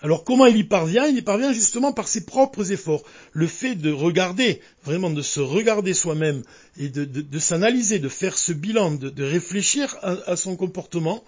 Alors 0.02 0.26
comment 0.26 0.46
il 0.46 0.58
y 0.58 0.64
parvient? 0.66 1.06
Il 1.06 1.18
y 1.18 1.22
parvient 1.22 1.54
justement 1.54 1.94
par 1.94 2.08
ses 2.08 2.26
propres 2.26 2.74
efforts. 2.74 3.04
Le 3.32 3.48
fait 3.48 3.76
de 3.76 3.92
regarder, 3.92 4.60
vraiment 4.84 5.10
de 5.10 5.22
se 5.22 5.40
regarder 5.40 5.94
soi-même 5.94 6.44
et 6.78 6.90
de, 6.90 7.40
s'analyser, 7.40 8.00
de 8.00 8.10
faire 8.10 8.38
ce 8.38 8.52
bilan, 8.52 8.92
de, 8.92 9.24
réfléchir 9.24 9.96
à 10.04 10.36
son 10.36 10.58
comportement 10.58 11.24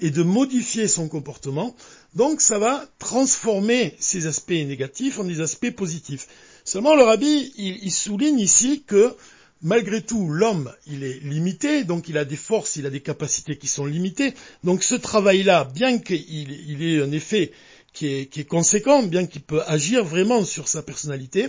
et 0.00 0.10
de 0.10 0.22
modifier 0.22 0.88
son 0.88 1.08
comportement. 1.08 1.74
Donc 2.14 2.40
ça 2.40 2.58
va 2.58 2.84
transformer 2.98 3.94
ces 3.98 4.26
aspects 4.26 4.50
négatifs 4.50 5.18
en 5.18 5.24
des 5.24 5.40
aspects 5.40 5.70
positifs. 5.70 6.28
Seulement 6.64 6.94
le 6.94 7.02
rabbi, 7.02 7.52
il, 7.56 7.90
souligne 7.90 8.38
ici 8.38 8.84
que 8.86 9.14
malgré 9.62 10.02
tout, 10.02 10.28
l'homme, 10.28 10.72
il 10.86 11.02
est 11.04 11.20
limité, 11.24 11.84
donc 11.84 12.08
il 12.08 12.18
a 12.18 12.24
des 12.24 12.36
forces, 12.36 12.76
il 12.76 12.86
a 12.86 12.90
des 12.90 13.00
capacités 13.00 13.56
qui 13.56 13.68
sont 13.68 13.86
limitées. 13.86 14.34
Donc 14.64 14.82
ce 14.82 14.94
travail-là, 14.94 15.64
bien 15.64 15.98
qu'il 15.98 16.22
il 16.28 16.82
ait 16.82 17.02
un 17.02 17.12
effet 17.12 17.52
qui 17.92 18.06
est, 18.06 18.26
qui 18.26 18.40
est 18.40 18.44
conséquent, 18.44 19.02
bien 19.02 19.26
qu'il 19.26 19.42
peut 19.42 19.62
agir 19.66 20.04
vraiment 20.04 20.44
sur 20.44 20.68
sa 20.68 20.82
personnalité, 20.82 21.48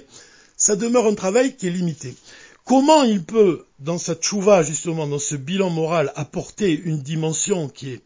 ça 0.58 0.76
demeure 0.76 1.08
un 1.08 1.16
travail 1.16 1.56
qui 1.56 1.68
est 1.68 1.72
limité. 1.72 2.16
Comment 2.66 3.04
il 3.04 3.24
peut, 3.24 3.66
dans 3.80 3.98
sa 3.98 4.16
tchouva, 4.16 4.64
justement, 4.64 5.06
dans 5.06 5.20
ce 5.20 5.36
bilan 5.36 5.70
moral, 5.70 6.12
apporter 6.16 6.72
une 6.72 7.02
dimension 7.02 7.68
qui 7.68 7.92
est 7.92 8.02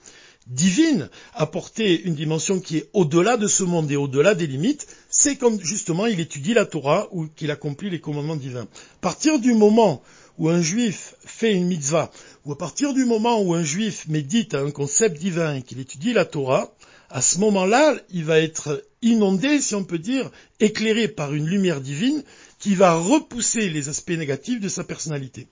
divine, 0.47 1.09
apporter 1.33 2.01
une 2.01 2.15
dimension 2.15 2.59
qui 2.59 2.77
est 2.77 2.89
au-delà 2.93 3.37
de 3.37 3.47
ce 3.47 3.63
monde 3.63 3.91
et 3.91 3.97
au-delà 3.97 4.33
des 4.33 4.47
limites, 4.47 4.87
c'est 5.19 5.35
quand 5.35 5.59
justement 5.59 6.05
il 6.05 6.19
étudie 6.19 6.53
la 6.53 6.67
Torah 6.67 7.07
ou 7.11 7.25
qu'il 7.25 7.49
accomplit 7.49 7.89
les 7.89 7.99
commandements 7.99 8.35
divins. 8.35 8.67
À 8.97 9.01
partir 9.01 9.39
du 9.39 9.55
moment 9.55 10.03
où 10.37 10.47
un 10.47 10.61
juif 10.61 11.15
fait 11.25 11.53
une 11.53 11.65
mitzvah, 11.65 12.11
ou 12.45 12.51
à 12.51 12.57
partir 12.57 12.93
du 12.93 13.03
moment 13.03 13.41
où 13.41 13.55
un 13.55 13.63
juif 13.63 14.05
médite 14.07 14.53
à 14.53 14.59
un 14.59 14.69
concept 14.69 15.17
divin 15.17 15.55
et 15.55 15.63
qu'il 15.63 15.79
étudie 15.79 16.13
la 16.13 16.25
Torah, 16.25 16.71
à 17.09 17.23
ce 17.23 17.39
moment-là, 17.39 17.95
il 18.11 18.25
va 18.25 18.39
être 18.39 18.83
inondé, 19.01 19.59
si 19.59 19.73
on 19.73 19.83
peut 19.83 19.97
dire, 19.97 20.29
éclairé 20.59 21.07
par 21.07 21.33
une 21.33 21.47
lumière 21.47 21.81
divine 21.81 22.21
qui 22.59 22.75
va 22.75 22.93
repousser 22.93 23.71
les 23.71 23.89
aspects 23.89 24.11
négatifs 24.11 24.61
de 24.61 24.69
sa 24.69 24.83
personnalité. 24.83 25.47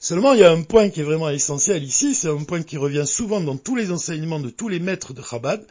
Seulement, 0.00 0.32
il 0.32 0.40
y 0.40 0.44
a 0.44 0.50
un 0.50 0.62
point 0.62 0.88
qui 0.90 1.00
est 1.00 1.04
vraiment 1.04 1.30
essentiel 1.30 1.84
ici, 1.84 2.16
c'est 2.16 2.28
un 2.28 2.42
point 2.42 2.64
qui 2.64 2.76
revient 2.76 3.06
souvent 3.06 3.40
dans 3.40 3.56
tous 3.56 3.76
les 3.76 3.92
enseignements 3.92 4.40
de 4.40 4.50
tous 4.50 4.68
les 4.68 4.80
maîtres 4.80 5.14
de 5.14 5.22
Chabad, 5.22 5.64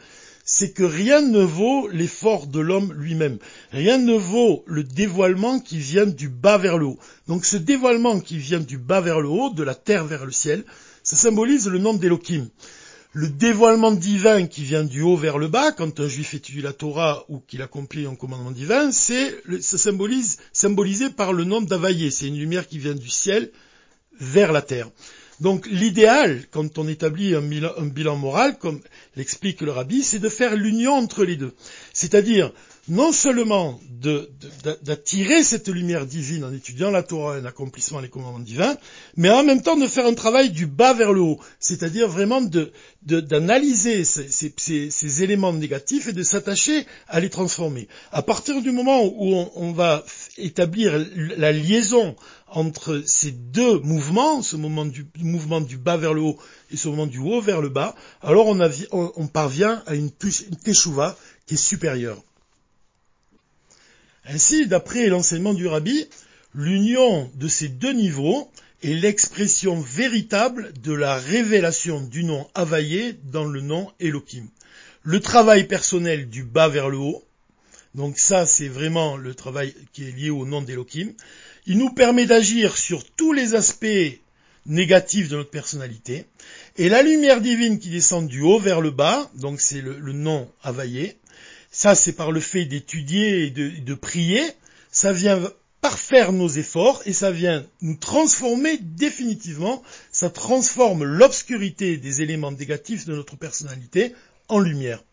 c'est 0.50 0.70
que 0.70 0.82
rien 0.82 1.20
ne 1.20 1.42
vaut 1.42 1.88
l'effort 1.88 2.46
de 2.46 2.58
l'homme 2.58 2.94
lui-même. 2.94 3.36
Rien 3.70 3.98
ne 3.98 4.14
vaut 4.14 4.64
le 4.66 4.82
dévoilement 4.82 5.60
qui 5.60 5.76
vient 5.76 6.06
du 6.06 6.30
bas 6.30 6.56
vers 6.56 6.78
le 6.78 6.86
haut. 6.86 6.98
Donc 7.26 7.44
ce 7.44 7.58
dévoilement 7.58 8.18
qui 8.18 8.38
vient 8.38 8.58
du 8.58 8.78
bas 8.78 9.02
vers 9.02 9.20
le 9.20 9.28
haut, 9.28 9.50
de 9.50 9.62
la 9.62 9.74
terre 9.74 10.06
vers 10.06 10.24
le 10.24 10.32
ciel, 10.32 10.64
ça 11.02 11.16
symbolise 11.16 11.68
le 11.68 11.78
nom 11.78 11.92
d'Elohim 11.92 12.48
le 13.12 13.28
dévoilement 13.28 13.92
divin 13.92 14.46
qui 14.46 14.62
vient 14.62 14.84
du 14.84 15.02
haut 15.02 15.16
vers 15.16 15.36
le 15.38 15.48
bas, 15.48 15.72
quand 15.72 16.00
un 16.00 16.08
juif 16.08 16.32
étudie 16.32 16.62
la 16.62 16.72
Torah 16.72 17.24
ou 17.28 17.40
qu'il 17.40 17.60
accomplit 17.62 18.06
un 18.06 18.14
commandement 18.14 18.50
divin, 18.50 18.90
c'est, 18.92 19.42
ça 19.60 19.76
symbolise, 19.76 20.38
symbolisé 20.52 21.10
par 21.10 21.32
le 21.32 21.44
nom 21.44 21.60
d'Availlé. 21.60 22.10
C'est 22.10 22.28
une 22.28 22.38
lumière 22.38 22.68
qui 22.68 22.78
vient 22.78 22.94
du 22.94 23.08
ciel 23.10 23.50
vers 24.20 24.52
la 24.52 24.62
terre. 24.62 24.88
Donc 25.40 25.66
l'idéal, 25.68 26.42
quand 26.50 26.78
on 26.78 26.88
établit 26.88 27.34
un 27.34 27.40
bilan, 27.40 28.16
moral, 28.16 28.58
comme 28.58 28.80
l'explique 29.16 29.60
le 29.60 29.70
rabbi, 29.70 30.02
c'est 30.02 30.18
de 30.18 30.28
faire 30.28 30.56
l'union 30.56 30.94
entre 30.94 31.24
les 31.24 31.36
deux. 31.36 31.54
C'est-à-dire 31.92 32.52
non 32.88 33.12
seulement 33.12 33.80
d'attirer 34.82 35.42
cette 35.42 35.68
lumière 35.68 36.06
divine 36.06 36.44
en 36.44 36.52
étudiant 36.52 36.90
la 36.90 37.02
Torah 37.02 37.36
et 37.36 37.40
en 37.40 37.44
accomplissant 37.44 38.00
les 38.00 38.08
commandements 38.08 38.38
divins, 38.38 38.76
mais 39.16 39.30
en 39.30 39.42
même 39.42 39.62
temps 39.62 39.76
de 39.76 39.86
faire 39.86 40.06
un 40.06 40.14
travail 40.14 40.50
du 40.50 40.66
bas 40.66 40.94
vers 40.94 41.12
le 41.12 41.20
haut, 41.20 41.38
c'est-à-dire 41.58 42.08
vraiment 42.08 42.40
d'analyser 43.02 44.04
ces, 44.04 45.22
éléments 45.22 45.52
négatifs 45.52 46.08
et 46.08 46.12
de 46.12 46.22
s'attacher 46.22 46.86
à 47.08 47.20
les 47.20 47.28
transformer. 47.28 47.88
À 48.12 48.22
partir 48.22 48.62
du 48.62 48.70
moment 48.70 49.04
où 49.04 49.34
on, 49.54 49.72
va 49.72 50.04
établir 50.36 51.04
la 51.36 51.52
liaison 51.52 52.16
entre 52.46 53.02
ces 53.06 53.32
deux 53.32 53.80
mouvements, 53.80 54.42
ce 54.42 54.56
mouvement 54.56 55.60
du 55.60 55.76
bas 55.76 55.96
vers 55.96 56.14
le 56.14 56.22
haut 56.22 56.38
et 56.70 56.76
ce 56.76 56.88
moment 56.88 57.06
du 57.06 57.18
haut 57.18 57.40
vers 57.40 57.60
le 57.60 57.68
bas, 57.68 57.94
alors 58.22 58.46
on, 58.46 59.26
parvient 59.26 59.82
à 59.86 59.94
une, 59.94 60.10
une 60.22 60.56
teshuva 60.56 61.16
qui 61.46 61.54
est 61.54 61.58
supérieure. 61.58 62.22
Ainsi, 64.30 64.66
d'après 64.66 65.08
l'enseignement 65.08 65.54
du 65.54 65.66
rabbi, 65.66 66.06
l'union 66.54 67.30
de 67.34 67.48
ces 67.48 67.68
deux 67.68 67.94
niveaux 67.94 68.50
est 68.82 68.92
l'expression 68.92 69.80
véritable 69.80 70.74
de 70.82 70.92
la 70.92 71.16
révélation 71.16 72.02
du 72.02 72.24
nom 72.24 72.46
Havaïe 72.54 73.16
dans 73.24 73.46
le 73.46 73.62
nom 73.62 73.90
Elohim. 74.00 74.46
Le 75.02 75.20
travail 75.20 75.66
personnel 75.66 76.28
du 76.28 76.44
bas 76.44 76.68
vers 76.68 76.90
le 76.90 76.98
haut, 76.98 77.24
donc 77.94 78.18
ça 78.18 78.44
c'est 78.44 78.68
vraiment 78.68 79.16
le 79.16 79.34
travail 79.34 79.74
qui 79.94 80.04
est 80.04 80.12
lié 80.12 80.28
au 80.28 80.44
nom 80.44 80.60
d'Elohim, 80.60 81.14
il 81.66 81.78
nous 81.78 81.90
permet 81.90 82.26
d'agir 82.26 82.76
sur 82.76 83.10
tous 83.10 83.32
les 83.32 83.54
aspects 83.54 84.20
négatifs 84.66 85.30
de 85.30 85.36
notre 85.36 85.50
personnalité, 85.50 86.26
et 86.76 86.90
la 86.90 87.02
lumière 87.02 87.40
divine 87.40 87.78
qui 87.78 87.88
descend 87.88 88.28
du 88.28 88.42
haut 88.42 88.58
vers 88.58 88.82
le 88.82 88.90
bas, 88.90 89.30
donc 89.36 89.62
c'est 89.62 89.80
le, 89.80 90.12
nom 90.12 90.50
Havaïe, 90.62 91.14
ça, 91.78 91.94
c'est 91.94 92.14
par 92.14 92.32
le 92.32 92.40
fait 92.40 92.64
d'étudier 92.64 93.44
et 93.44 93.50
de, 93.50 93.94
prier. 93.94 94.42
Ça 94.90 95.12
vient 95.12 95.40
parfaire 95.80 96.32
nos 96.32 96.48
efforts 96.48 97.00
et 97.06 97.12
ça 97.12 97.30
vient 97.30 97.64
nous 97.82 97.94
transformer 97.94 98.78
définitivement. 98.78 99.84
Ça 100.10 100.28
transforme 100.28 101.04
l'obscurité 101.04 101.96
des 101.96 102.20
éléments 102.20 102.50
négatifs 102.50 103.06
de 103.06 103.14
notre 103.14 103.36
personnalité 103.36 104.12
en 104.48 104.58
lumière. 104.58 105.04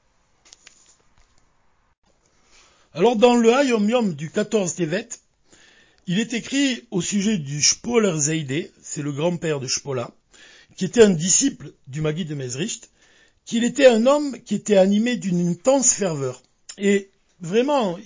Alors 2.96 3.16
dans 3.16 3.36
le 3.36 3.54
Hayom 3.54 3.88
Yom 3.88 4.16
du 4.16 4.32
14 4.32 4.74
Tevet, 4.74 5.10
il 6.08 6.20
est 6.20 6.34
écrit 6.34 6.88
au 6.90 7.00
sujet 7.00 7.38
du 7.38 7.62
Shpoler 7.62 8.18
Zeide, 8.18 8.72
c'est 8.82 9.04
le 9.04 9.12
grand-père 9.12 9.60
de 9.60 9.68
Shpola, 9.68 10.10
qui 10.78 10.86
était 10.86 11.04
un 11.04 11.12
disciple 11.12 11.74
du 11.86 12.02
Magui 12.02 12.26
de 12.26 12.34
Mezricht, 12.34 12.90
qu'il 13.46 13.64
était 13.64 13.86
un 13.86 14.08
homme 14.08 14.40
qui 14.44 14.56
était 14.56 14.78
animé 14.78 15.16
d'une 15.16 15.48
intense 15.48 15.94
ferveur 15.94 16.42
et 16.78 17.10
vraiment 17.42 17.98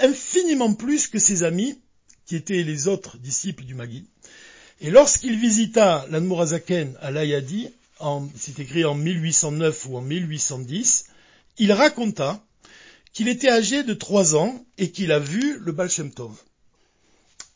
infiniment 0.00 0.74
plus 0.74 1.08
que 1.08 1.18
ses 1.18 1.42
amis, 1.42 1.78
qui 2.26 2.36
étaient 2.36 2.62
les 2.62 2.88
autres 2.88 3.18
disciples 3.18 3.64
du 3.64 3.74
Magui. 3.74 4.06
Et 4.80 4.90
lorsqu'il 4.90 5.38
visita 5.38 6.06
l'Anmorazaken 6.10 6.96
à 7.00 7.10
l'Ayadi, 7.10 7.68
c'est 8.36 8.58
écrit 8.58 8.84
en 8.84 8.94
1809 8.94 9.86
ou 9.86 9.96
en 9.96 10.00
1810, 10.00 11.06
il 11.58 11.72
raconta 11.72 12.44
qu'il 13.12 13.28
était 13.28 13.50
âgé 13.50 13.82
de 13.82 13.94
trois 13.94 14.34
ans 14.34 14.64
et 14.78 14.90
qu'il 14.90 15.12
a 15.12 15.18
vu 15.18 15.58
le 15.58 15.72
Baal 15.72 15.90
Tov. 16.14 16.34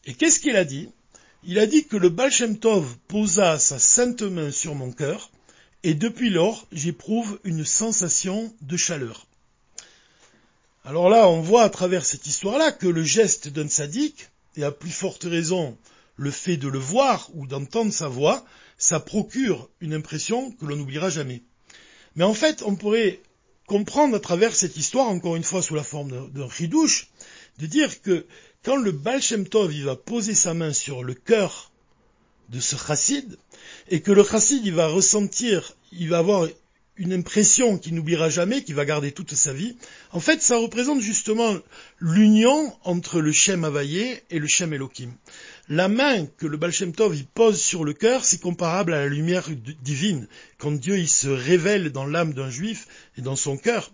Et 0.07 0.15
qu'est-ce 0.15 0.41
qu'il 0.41 0.57
a 0.57 0.65
dit? 0.65 0.89
Il 1.45 1.59
a 1.59 1.67
dit 1.67 1.87
que 1.87 1.97
le 1.97 2.09
Baal 2.09 2.33
Tov 2.61 2.97
posa 3.09 3.59
sa 3.59 3.79
sainte 3.79 4.23
main 4.23 4.51
sur 4.51 4.75
mon 4.75 4.93
cœur 4.93 5.31
et 5.83 5.95
depuis 5.95 6.31
lors 6.31 6.67
j'éprouve 6.73 7.41
une 7.45 7.65
sensation 7.65 8.55
de 8.63 8.77
chaleur. 8.77 9.28
Alors 10.89 11.11
là, 11.11 11.29
on 11.29 11.43
voit 11.43 11.65
à 11.65 11.69
travers 11.69 12.07
cette 12.07 12.27
histoire-là 12.27 12.73
que 12.73 12.87
le 12.87 13.05
geste 13.05 13.49
d'un 13.49 13.69
sadique, 13.69 14.31
et 14.57 14.65
à 14.65 14.73
plus 14.73 14.91
forte 14.91 15.25
raison 15.25 15.77
le 16.17 16.31
fait 16.31 16.57
de 16.57 16.67
le 16.67 16.79
voir 16.79 17.29
ou 17.35 17.47
d'entendre 17.47 17.93
sa 17.93 18.09
voix, 18.09 18.43
ça 18.79 18.99
procure 18.99 19.69
une 19.83 19.93
impression 19.93 20.51
que 20.51 20.65
l'on 20.65 20.77
n'oubliera 20.77 21.11
jamais. 21.11 21.43
Mais 22.17 22.25
en 22.25 22.33
fait, 22.33 22.63
on 22.63 22.75
pourrait 22.75 23.21
comprendre 23.67 24.17
à 24.17 24.19
travers 24.19 24.57
cette 24.57 24.79
histoire, 24.79 25.09
encore 25.09 25.37
une 25.37 25.45
fois 25.45 25.61
sous 25.61 25.75
la 25.75 25.83
forme 25.83 26.31
d'un 26.31 26.47
ridouche, 26.47 27.11
de 27.59 27.67
dire 27.67 28.01
que 28.01 28.25
quand 28.63 28.77
le 28.77 28.93
Baal 28.93 29.21
Shem 29.21 29.47
Tov 29.47 29.71
va 29.83 29.95
poser 29.95 30.33
sa 30.33 30.55
main 30.55 30.73
sur 30.73 31.05
le 31.05 31.13
cœur 31.13 31.71
de 32.49 32.61
ce 32.61 32.77
chassid, 32.77 33.37
et 33.89 34.01
que 34.01 34.11
le 34.11 34.25
chassid 34.25 34.65
il 34.65 34.73
va 34.73 34.89
ressentir, 34.89 35.75
il 35.93 36.09
va 36.09 36.21
avoir 36.21 36.49
une 36.99 37.13
impression 37.13 37.79
qu'il 37.79 37.95
n'oubliera 37.95 38.29
jamais, 38.29 38.63
qu'il 38.63 38.75
va 38.75 38.85
garder 38.85 39.13
toute 39.13 39.35
sa 39.35 39.53
vie. 39.53 39.77
En 40.13 40.21
fait, 40.21 40.43
ça 40.43 40.59
représente 40.59 41.01
justement 41.01 41.57
l'union 42.01 42.73
entre 42.85 43.21
le 43.21 43.33
Shem 43.33 43.65
Havaïe 43.65 44.21
et 44.31 44.39
le 44.39 44.47
Shem 44.47 44.73
Elohim. 44.73 45.13
La 45.69 45.89
main 45.89 46.27
que 46.27 46.47
le 46.47 46.57
Baal 46.57 46.73
Shem 46.73 46.93
Tov 46.93 47.17
pose 47.35 47.61
sur 47.61 47.85
le 47.85 47.93
cœur, 47.93 48.25
c'est 48.25 48.41
comparable 48.41 48.93
à 48.93 49.01
la 49.01 49.09
lumière 49.09 49.49
divine, 49.83 50.27
quand 50.59 50.73
Dieu 50.73 50.99
il 50.99 51.09
se 51.09 51.29
révèle 51.29 51.93
dans 51.93 52.07
l'âme 52.07 52.35
d'un 52.35 52.51
juif 52.51 52.89
et 53.17 53.23
dans 53.23 53.37
son 53.37 53.57
cœur. 53.57 53.93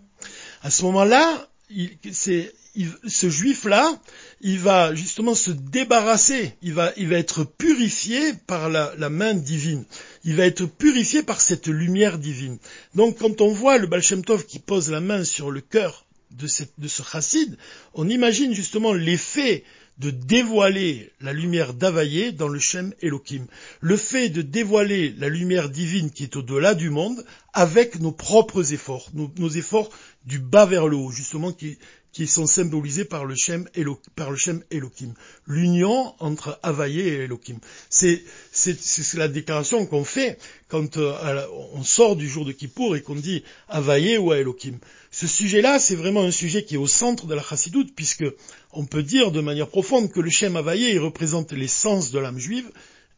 À 0.62 0.70
ce 0.70 0.82
moment-là, 0.84 1.48
ce 1.70 3.28
juif-là, 3.30 4.00
il 4.40 4.58
va 4.58 4.94
justement 4.94 5.34
se 5.34 5.50
débarrasser, 5.50 6.54
il 6.62 6.74
va, 6.74 6.92
être 6.96 7.44
purifié 7.44 8.34
par 8.46 8.68
la, 8.68 9.08
main 9.08 9.34
divine, 9.34 9.84
il 10.24 10.36
va 10.36 10.46
être 10.46 10.66
purifié 10.66 11.22
par 11.22 11.40
cette 11.40 11.68
lumière 11.68 12.18
divine. 12.18 12.58
Donc 12.94 13.18
quand 13.18 13.40
on 13.40 13.52
voit 13.52 13.78
le 13.78 13.86
Baal 13.86 14.02
Tov 14.02 14.46
qui 14.46 14.58
pose 14.58 14.90
la 14.90 15.00
main 15.00 15.24
sur 15.24 15.50
le 15.50 15.60
cœur 15.60 16.06
de, 16.30 16.46
de 16.78 16.88
ce 16.88 17.02
chassid, 17.02 17.56
on 17.94 18.08
imagine 18.08 18.54
justement 18.54 18.92
l'effet 18.92 19.64
de 19.98 20.10
dévoiler 20.10 21.12
la 21.20 21.32
lumière 21.32 21.74
d'Availlé 21.74 22.32
dans 22.32 22.48
le 22.48 22.58
Shem 22.58 22.92
Elohim. 23.00 23.46
Le 23.80 23.96
fait 23.96 24.28
de 24.28 24.42
dévoiler 24.42 25.14
la 25.18 25.28
lumière 25.28 25.70
divine 25.70 26.10
qui 26.10 26.24
est 26.24 26.36
au-delà 26.36 26.74
du 26.74 26.90
monde 26.90 27.24
avec 27.52 28.00
nos 28.00 28.12
propres 28.12 28.72
efforts, 28.72 29.10
nos, 29.14 29.48
efforts 29.50 29.90
du 30.24 30.38
bas 30.38 30.66
vers 30.66 30.88
le 30.88 30.96
haut, 30.96 31.10
justement 31.10 31.52
qui, 31.52 31.78
qui 32.14 32.28
sont 32.28 32.46
symbolisés 32.46 33.04
par 33.04 33.24
le 33.24 33.34
Shem, 33.34 33.68
Elo, 33.74 34.00
par 34.14 34.30
le 34.30 34.36
Shem 34.36 34.62
Elohim. 34.70 35.12
L'union 35.48 36.14
entre 36.20 36.60
Havaïe 36.62 37.00
et 37.00 37.24
Elohim. 37.24 37.58
C'est, 37.90 38.22
c'est, 38.52 39.14
la 39.14 39.26
déclaration 39.26 39.84
qu'on 39.84 40.04
fait 40.04 40.38
quand 40.68 40.96
euh, 40.96 41.46
on 41.72 41.82
sort 41.82 42.14
du 42.14 42.28
jour 42.28 42.44
de 42.44 42.52
Kippour 42.52 42.94
et 42.94 43.02
qu'on 43.02 43.16
dit 43.16 43.42
Havaïe 43.68 44.16
ou 44.16 44.32
Elohim. 44.32 44.78
Ce 45.10 45.26
sujet-là, 45.26 45.80
c'est 45.80 45.96
vraiment 45.96 46.22
un 46.22 46.30
sujet 46.30 46.64
qui 46.64 46.74
est 46.74 46.78
au 46.78 46.86
centre 46.86 47.26
de 47.26 47.34
la 47.34 47.42
chassidoute, 47.42 47.94
puisque 47.96 48.24
on 48.72 48.86
peut 48.86 49.02
dire 49.02 49.32
de 49.32 49.40
manière 49.40 49.68
profonde 49.68 50.12
que 50.12 50.20
le 50.20 50.30
Shem 50.30 50.54
Havaïe, 50.54 50.92
il 50.92 51.00
représente 51.00 51.52
l'essence 51.52 52.12
de 52.12 52.20
l'âme 52.20 52.38
juive, 52.38 52.70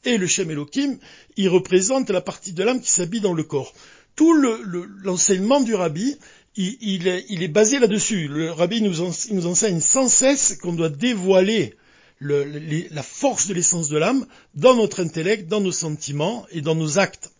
et 0.04 0.16
le 0.16 0.26
Shem 0.26 0.50
Elohim, 0.50 0.96
il 1.36 1.50
représente 1.50 2.08
la 2.08 2.22
partie 2.22 2.54
de 2.54 2.64
l'âme 2.64 2.80
qui 2.80 2.90
s'habille 2.90 3.20
dans 3.20 3.34
le 3.34 3.44
corps. 3.44 3.74
Tout 4.14 4.32
l'enseignement 5.02 5.60
du 5.60 5.74
rabbi, 5.74 6.16
il, 6.56 7.06
est, 7.06 7.48
basé 7.48 7.78
là-dessus. 7.78 8.28
Le 8.28 8.50
rabbi 8.50 8.82
nous, 8.82 9.00
enseigne 9.02 9.80
sans 9.80 10.08
cesse 10.08 10.56
qu'on 10.60 10.72
doit 10.72 10.88
dévoiler 10.88 11.74
la 12.20 13.02
force 13.02 13.46
de 13.46 13.54
l'essence 13.54 13.88
de 13.88 13.98
l'âme 13.98 14.26
dans 14.54 14.74
notre 14.74 15.00
intellect, 15.00 15.48
dans 15.48 15.60
nos 15.60 15.72
sentiments 15.72 16.46
et 16.50 16.62
dans 16.62 16.74
nos 16.74 16.98
actes. 16.98 17.30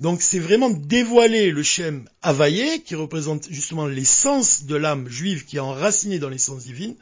Donc 0.00 0.22
c'est 0.22 0.40
vraiment 0.40 0.70
dévoiler 0.70 1.52
le 1.52 1.62
Shem 1.62 2.08
Havaïe, 2.22 2.82
qui 2.84 2.96
représente 2.96 3.46
justement 3.48 3.86
l'essence 3.86 4.64
de 4.64 4.74
l'âme 4.74 5.08
juive 5.08 5.44
qui 5.44 5.56
est 5.56 5.60
enracinée 5.60 6.18
dans 6.18 6.28
l'essence 6.28 6.64
divine, 6.64 6.96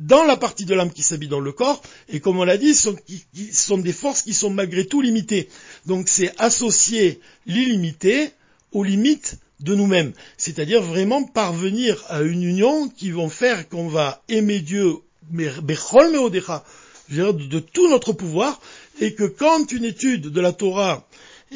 dans 0.00 0.24
la 0.24 0.38
partie 0.38 0.64
de 0.64 0.74
l'âme 0.74 0.90
qui 0.90 1.02
s'habille 1.02 1.28
dans 1.28 1.40
le 1.40 1.52
corps, 1.52 1.82
et 2.08 2.20
comme 2.20 2.38
on 2.38 2.44
l'a 2.44 2.56
dit, 2.56 2.74
sont, 2.74 2.94
qui, 2.94 3.52
sont 3.52 3.76
des 3.76 3.92
forces 3.92 4.22
qui 4.22 4.32
sont 4.32 4.48
malgré 4.48 4.86
tout 4.86 5.02
limitées. 5.02 5.50
Donc 5.84 6.08
c'est 6.08 6.32
associer 6.38 7.20
l'illimité 7.46 8.30
aux 8.72 8.82
limites 8.82 9.36
de 9.62 9.74
nous-mêmes. 9.74 10.12
C'est-à-dire 10.36 10.82
vraiment 10.82 11.24
parvenir 11.24 12.02
à 12.08 12.22
une 12.22 12.42
union 12.42 12.88
qui 12.88 13.10
vont 13.10 13.28
faire 13.28 13.68
qu'on 13.68 13.88
va 13.88 14.22
aimer 14.28 14.60
Dieu, 14.60 14.96
de 15.30 17.58
tout 17.58 17.88
notre 17.88 18.12
pouvoir, 18.12 18.60
et 19.00 19.14
que 19.14 19.24
quand 19.24 19.72
une 19.72 19.84
étude 19.84 20.28
de 20.28 20.40
la 20.40 20.52
Torah 20.52 21.06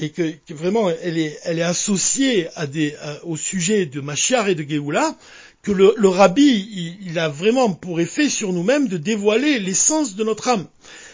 et 0.01 0.11
que, 0.11 0.35
vraiment 0.51 0.91
elle 0.91 1.19
est, 1.19 1.63
associée 1.63 2.49
au 3.23 3.37
sujet 3.37 3.87
de 3.87 4.01
Machiar 4.01 4.49
et 4.49 4.55
de 4.55 4.63
Géoula, 4.63 5.17
que 5.63 5.73
le, 5.73 6.09
rabbi, 6.09 6.99
il, 7.03 7.19
a 7.19 7.29
vraiment 7.29 7.73
pour 7.73 7.99
effet 7.99 8.29
sur 8.29 8.53
nous-mêmes 8.53 8.89
de 8.89 8.99
dévoiler 8.99 9.59
l'essence 9.59 10.15
de 10.15 10.23
notre 10.23 10.49
âme. 10.49 10.67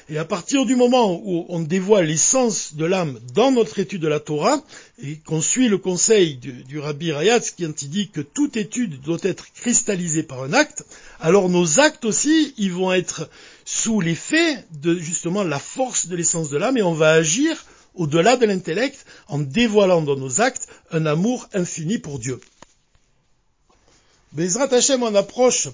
Et 0.08 0.18
à 0.18 0.24
partir 0.24 0.66
du 0.66 0.76
moment 0.76 1.20
où 1.24 1.46
on 1.48 1.60
dévoile 1.60 2.06
l'essence 2.06 2.74
de 2.74 2.84
l'âme 2.84 3.18
dans 3.34 3.52
notre 3.52 3.78
étude 3.78 4.02
de 4.02 4.08
la 4.08 4.20
Torah, 4.20 4.62
et 5.02 5.16
qu'on 5.16 5.40
suit 5.40 5.68
le 5.68 5.78
conseil 5.78 6.36
du, 6.36 6.78
rabbi 6.78 7.12
Rayatz 7.12 7.52
qui 7.52 7.66
dit 7.88 8.10
que 8.10 8.20
toute 8.20 8.56
étude 8.56 9.00
doit 9.00 9.18
être 9.22 9.52
cristallisée 9.52 10.22
par 10.22 10.42
un 10.42 10.52
acte, 10.52 10.84
alors 11.20 11.48
nos 11.48 11.80
actes 11.80 12.04
aussi, 12.04 12.54
ils 12.58 12.72
vont 12.72 12.92
être 12.92 13.28
sous 13.64 14.00
l'effet 14.00 14.64
de 14.72 14.98
justement 14.98 15.44
la 15.44 15.58
force 15.58 16.08
de 16.08 16.16
l'essence 16.16 16.50
de 16.50 16.56
l'âme 16.56 16.76
et 16.76 16.82
on 16.82 16.94
va 16.94 17.12
agir 17.12 17.64
au-delà 17.94 18.36
de 18.36 18.46
l'intellect 18.46 19.04
en 19.28 19.38
dévoilant 19.38 20.02
dans 20.02 20.16
nos 20.16 20.40
actes 20.40 20.68
un 20.90 21.06
amour 21.06 21.48
infini 21.52 21.98
pour 21.98 22.18
Dieu. 22.18 22.40
Bezrat 24.32 24.72
Hashem, 24.72 25.02
on 25.02 25.14
approche 25.14 25.68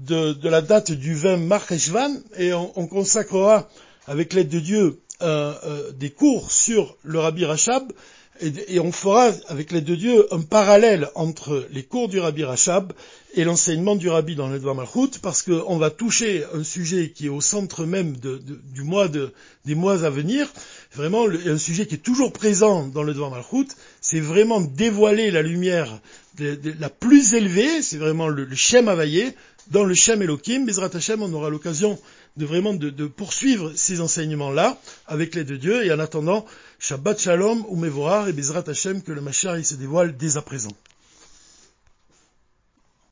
de, 0.00 0.48
la 0.48 0.60
date 0.60 0.92
du 0.92 1.14
20 1.14 1.38
Marcheshvan 1.38 2.12
et 2.38 2.52
on, 2.52 2.86
consacrera 2.86 3.68
avec 4.06 4.32
l'aide 4.32 4.48
de 4.48 4.60
Dieu 4.60 5.00
euh, 5.22 5.54
euh, 5.64 5.92
des 5.92 6.10
cours 6.10 6.50
sur 6.50 6.96
le 7.02 7.18
Rabbi 7.18 7.44
Rachab 7.44 7.92
et, 8.40 8.80
on 8.80 8.92
fera 8.92 9.30
avec 9.48 9.72
l'aide 9.72 9.84
de 9.84 9.94
Dieu 9.94 10.26
un 10.30 10.42
parallèle 10.42 11.08
entre 11.14 11.66
les 11.70 11.82
cours 11.82 12.08
du 12.08 12.18
Rabbi 12.18 12.44
Rachab 12.44 12.92
et 13.34 13.44
l'enseignement 13.44 13.96
du 13.96 14.08
Rabbi 14.08 14.34
dans 14.34 14.48
le 14.48 14.58
Malchut 14.58 15.18
parce 15.22 15.42
qu'on 15.42 15.78
va 15.78 15.90
toucher 15.90 16.44
un 16.52 16.62
sujet 16.62 17.10
qui 17.10 17.26
est 17.26 17.30
au 17.30 17.40
centre 17.40 17.84
même 17.84 18.16
du 18.16 18.82
mois 18.82 19.08
des 19.08 19.74
mois 19.74 20.04
à 20.04 20.10
venir, 20.10 20.52
vraiment 20.96 21.26
un 21.28 21.58
sujet 21.58 21.86
qui 21.86 21.94
est 21.94 21.98
toujours 21.98 22.32
présent 22.32 22.86
dans 22.86 23.02
le 23.02 23.14
Dvar 23.14 23.30
Malchut, 23.30 23.68
c'est 24.00 24.20
vraiment 24.20 24.60
dévoiler 24.60 25.30
la 25.30 25.42
lumière 25.42 26.00
la 26.38 26.90
plus 26.90 27.34
élevée, 27.34 27.82
c'est 27.82 27.98
vraiment 27.98 28.28
le, 28.28 28.48
Shem 28.54 28.88
Havayé, 28.88 29.34
dans 29.70 29.84
le 29.84 29.94
Shem 29.94 30.22
Elohim, 30.22 30.64
Bezrat 30.64 30.90
Hashem, 30.94 31.22
on 31.22 31.32
aura 31.32 31.50
l'occasion 31.50 31.98
de 32.36 32.46
vraiment 32.46 32.74
de, 32.74 33.06
poursuivre 33.06 33.72
ces 33.74 34.00
enseignements-là 34.00 34.78
avec 35.06 35.34
l'aide 35.34 35.48
de 35.48 35.56
Dieu. 35.56 35.84
Et 35.84 35.92
en 35.92 35.98
attendant, 35.98 36.46
Shabbat 36.78 37.20
Shalom 37.20 37.64
ou 37.68 37.76
Mevorar 37.76 38.28
et 38.28 38.32
Bezrat 38.32 38.64
Hashem 38.68 39.02
que 39.02 39.12
le 39.12 39.20
Machar 39.20 39.58
il 39.58 39.64
se 39.64 39.74
dévoile 39.74 40.16
dès 40.16 40.36
à 40.36 40.42
présent. 40.42 40.72